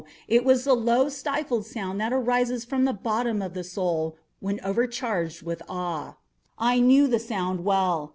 [0.27, 4.59] —it was the low stifled sound that arises from the bottom of the soul when
[4.63, 6.15] overcharged with awe.
[6.57, 8.09] I knew the sound well.